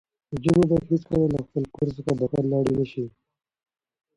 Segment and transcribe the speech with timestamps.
[0.33, 3.05] نجونې باید هېڅکله له خپل کور څخه بهر لاړې نه شي.